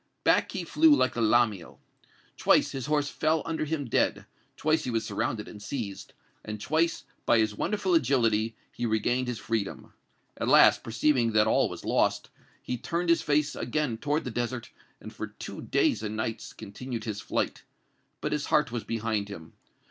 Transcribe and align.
Back 0.23 0.51
he 0.53 0.63
flew 0.63 0.95
like 0.95 1.13
the 1.13 1.21
lamiel. 1.21 1.77
Twice 2.35 2.71
his 2.71 2.87
horse 2.87 3.07
fell 3.07 3.43
under 3.45 3.65
him 3.65 3.85
dead 3.85 4.25
twice 4.57 4.83
he 4.83 4.89
was 4.89 5.05
surrounded 5.05 5.47
and 5.47 5.61
seized, 5.61 6.13
and 6.43 6.59
twice, 6.59 7.03
by 7.27 7.37
his 7.37 7.53
wonderful 7.53 7.93
agility, 7.93 8.55
he 8.71 8.87
regained 8.87 9.27
his 9.27 9.37
freedom. 9.37 9.93
At 10.37 10.47
last, 10.47 10.83
perceiving 10.83 11.33
that 11.33 11.45
all 11.45 11.69
was 11.69 11.85
lost, 11.85 12.31
he 12.63 12.77
turned 12.79 13.09
his 13.09 13.21
face 13.21 13.55
again 13.55 13.99
toward 13.99 14.23
the 14.23 14.31
desert, 14.31 14.71
and, 14.99 15.13
for 15.13 15.27
two 15.27 15.61
days 15.61 16.01
and 16.01 16.15
nights, 16.15 16.51
continued 16.53 17.03
his 17.03 17.21
flight. 17.21 17.61
But 18.21 18.31
his 18.31 18.47
heart 18.47 18.71
was 18.71 18.83
behind 18.83 19.29
him. 19.29 19.53